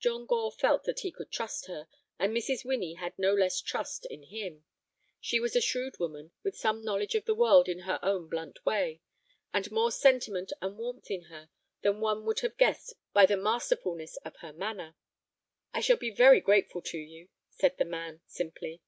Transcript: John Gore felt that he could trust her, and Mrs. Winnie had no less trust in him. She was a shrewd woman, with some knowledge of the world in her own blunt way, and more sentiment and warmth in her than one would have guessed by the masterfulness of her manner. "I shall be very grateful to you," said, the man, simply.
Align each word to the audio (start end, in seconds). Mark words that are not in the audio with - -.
John 0.00 0.24
Gore 0.24 0.50
felt 0.50 0.84
that 0.84 1.00
he 1.00 1.12
could 1.12 1.30
trust 1.30 1.66
her, 1.66 1.88
and 2.18 2.34
Mrs. 2.34 2.64
Winnie 2.64 2.94
had 2.94 3.18
no 3.18 3.34
less 3.34 3.60
trust 3.60 4.06
in 4.06 4.22
him. 4.22 4.64
She 5.20 5.38
was 5.40 5.54
a 5.54 5.60
shrewd 5.60 5.98
woman, 5.98 6.32
with 6.42 6.56
some 6.56 6.82
knowledge 6.82 7.14
of 7.14 7.26
the 7.26 7.34
world 7.34 7.68
in 7.68 7.80
her 7.80 7.98
own 8.02 8.28
blunt 8.30 8.64
way, 8.64 9.02
and 9.52 9.70
more 9.70 9.92
sentiment 9.92 10.54
and 10.62 10.78
warmth 10.78 11.10
in 11.10 11.24
her 11.24 11.50
than 11.82 12.00
one 12.00 12.24
would 12.24 12.40
have 12.40 12.56
guessed 12.56 12.94
by 13.12 13.26
the 13.26 13.36
masterfulness 13.36 14.16
of 14.24 14.36
her 14.36 14.54
manner. 14.54 14.96
"I 15.74 15.80
shall 15.82 15.98
be 15.98 16.08
very 16.10 16.40
grateful 16.40 16.80
to 16.80 16.98
you," 16.98 17.28
said, 17.50 17.76
the 17.76 17.84
man, 17.84 18.22
simply. 18.24 18.80